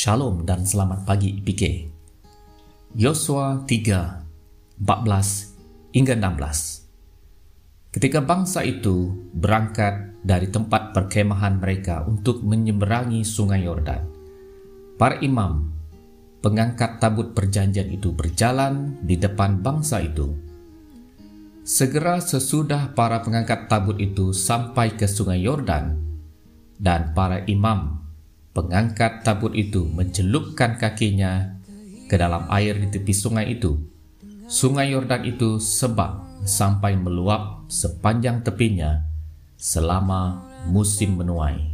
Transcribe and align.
Shalom 0.00 0.48
dan 0.48 0.64
selamat 0.64 1.04
pagi 1.04 1.44
PK. 1.44 1.84
Yosua 2.96 3.68
3, 3.68 4.80
14 4.80 5.92
hingga 5.92 6.16
16. 6.16 7.92
Ketika 7.92 8.24
bangsa 8.24 8.64
itu 8.64 9.12
berangkat 9.36 10.16
dari 10.24 10.48
tempat 10.48 10.96
perkemahan 10.96 11.60
mereka 11.60 12.08
untuk 12.08 12.40
menyeberangi 12.40 13.20
sungai 13.28 13.68
Yordan, 13.68 14.08
para 14.96 15.20
imam 15.20 15.68
pengangkat 16.40 16.96
tabut 16.96 17.36
perjanjian 17.36 17.92
itu 17.92 18.08
berjalan 18.16 18.96
di 19.04 19.20
depan 19.20 19.60
bangsa 19.60 20.00
itu. 20.00 20.32
Segera 21.60 22.24
sesudah 22.24 22.96
para 22.96 23.20
pengangkat 23.20 23.68
tabut 23.68 24.00
itu 24.00 24.32
sampai 24.32 24.96
ke 24.96 25.04
sungai 25.04 25.44
Yordan, 25.44 25.92
dan 26.80 27.12
para 27.12 27.44
imam 27.44 28.00
Pengangkat 28.50 29.22
tabut 29.22 29.54
itu 29.54 29.86
mencelupkan 29.86 30.74
kakinya 30.74 31.54
ke 32.10 32.18
dalam 32.18 32.50
air 32.50 32.74
di 32.74 32.90
tepi 32.90 33.14
sungai 33.14 33.54
itu. 33.54 33.78
Sungai 34.50 34.90
Yordan 34.90 35.22
itu 35.22 35.62
sebab 35.62 36.42
sampai 36.42 36.98
meluap 36.98 37.70
sepanjang 37.70 38.42
tepinya 38.42 39.06
selama 39.54 40.42
musim 40.66 41.14
menuai. 41.14 41.70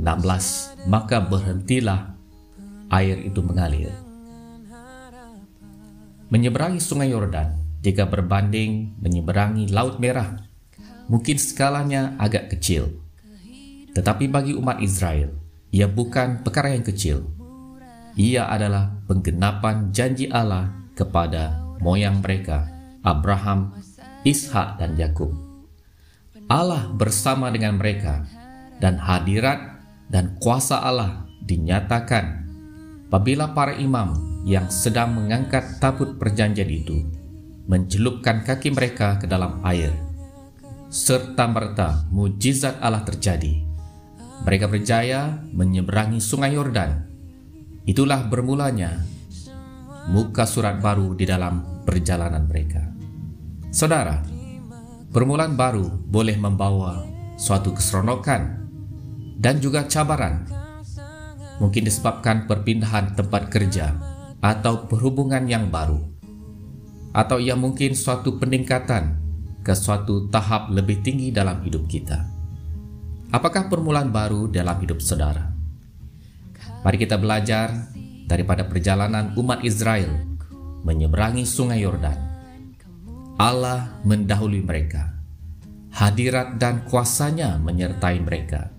16. 0.00 0.88
Maka 0.88 1.20
berhentilah 1.20 2.16
air 2.88 3.20
itu 3.20 3.44
mengalir. 3.44 3.92
Menyeberangi 6.32 6.80
sungai 6.80 7.12
Yordan 7.12 7.52
jika 7.84 8.08
berbanding 8.08 8.96
menyeberangi 8.96 9.68
Laut 9.68 10.00
Merah, 10.00 10.40
mungkin 11.12 11.36
skalanya 11.36 12.16
agak 12.16 12.56
kecil. 12.56 12.96
Tetapi 13.92 14.30
bagi 14.30 14.52
umat 14.56 14.80
Israel, 14.80 15.47
ia 15.68 15.84
bukan 15.84 16.40
perkara 16.40 16.72
yang 16.72 16.84
kecil. 16.84 17.28
Ia 18.16 18.48
adalah 18.48 18.98
penggenapan 19.04 19.92
janji 19.92 20.26
Allah 20.32 20.72
kepada 20.96 21.60
moyang 21.78 22.24
mereka, 22.24 22.66
Abraham, 23.04 23.76
Ishak, 24.24 24.80
dan 24.80 24.98
Yakub. 24.98 25.30
Allah 26.48 26.88
bersama 26.96 27.52
dengan 27.52 27.76
mereka, 27.76 28.24
dan 28.80 28.96
hadirat 28.96 29.84
dan 30.08 30.40
kuasa 30.40 30.80
Allah 30.80 31.28
dinyatakan 31.44 32.48
apabila 33.08 33.52
para 33.52 33.76
imam 33.76 34.16
yang 34.48 34.72
sedang 34.72 35.12
mengangkat 35.12 35.76
tabut 35.76 36.16
perjanjian 36.16 36.68
itu 36.72 37.04
mencelupkan 37.68 38.42
kaki 38.48 38.72
mereka 38.72 39.20
ke 39.20 39.28
dalam 39.28 39.60
air. 39.60 39.92
Serta 40.88 41.44
merta 41.44 42.08
mujizat 42.08 42.80
Allah 42.80 43.04
terjadi 43.04 43.67
mereka 44.44 44.70
berjaya 44.70 45.42
menyeberangi 45.50 46.22
sungai 46.22 46.54
Yordan. 46.54 47.06
Itulah 47.88 48.28
bermulanya 48.28 49.00
muka 50.08 50.48
surat 50.48 50.80
baru 50.80 51.12
di 51.16 51.24
dalam 51.28 51.84
perjalanan 51.84 52.48
mereka. 52.48 52.84
Saudara, 53.68 54.24
permulaan 55.12 55.56
baru 55.56 55.88
boleh 55.88 56.36
membawa 56.40 57.04
suatu 57.36 57.76
keseronokan 57.76 58.68
dan 59.36 59.60
juga 59.60 59.84
cabaran. 59.88 60.44
Mungkin 61.58 61.84
disebabkan 61.84 62.46
perpindahan 62.46 63.18
tempat 63.18 63.50
kerja 63.50 63.98
atau 64.38 64.86
perhubungan 64.86 65.44
yang 65.50 65.68
baru. 65.68 65.98
Atau 67.12 67.42
ia 67.42 67.58
mungkin 67.58 67.98
suatu 67.98 68.38
peningkatan 68.38 69.18
ke 69.66 69.74
suatu 69.74 70.30
tahap 70.30 70.70
lebih 70.70 71.02
tinggi 71.02 71.34
dalam 71.34 71.60
hidup 71.66 71.90
kita. 71.90 72.37
Apakah 73.28 73.68
permulaan 73.68 74.08
baru 74.08 74.48
dalam 74.48 74.80
hidup 74.80 75.04
saudara? 75.04 75.52
Mari 76.80 76.96
kita 76.96 77.20
belajar 77.20 77.92
daripada 78.24 78.64
perjalanan 78.64 79.36
umat 79.36 79.60
Israel 79.68 80.08
menyeberangi 80.80 81.44
sungai 81.44 81.84
Yordan. 81.84 82.16
Allah 83.36 84.00
mendahului 84.08 84.64
mereka. 84.64 85.12
Hadirat 85.92 86.56
dan 86.56 86.88
kuasanya 86.88 87.60
menyertai 87.60 88.16
mereka. 88.24 88.72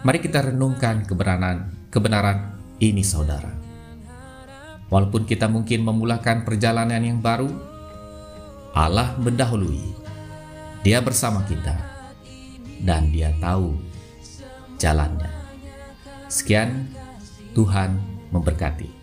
Mari 0.00 0.24
kita 0.24 0.48
renungkan 0.48 1.04
kebenaran 1.04 1.76
kebenaran 1.92 2.56
ini 2.80 3.04
saudara. 3.04 3.52
Walaupun 4.88 5.28
kita 5.28 5.44
mungkin 5.52 5.84
memulakan 5.84 6.48
perjalanan 6.48 7.04
yang 7.04 7.20
baru, 7.20 7.52
Allah 8.72 9.12
mendahului. 9.20 10.00
Dia 10.80 11.04
bersama 11.04 11.44
kita 11.44 11.91
dan 12.82 13.10
dia 13.14 13.30
tahu 13.38 13.78
jalannya. 14.78 15.30
Sekian, 16.26 16.90
Tuhan 17.54 17.98
memberkati. 18.34 19.01